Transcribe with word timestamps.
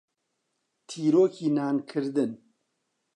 تیرۆکی 0.87 1.47
نانکردن. 1.55 2.31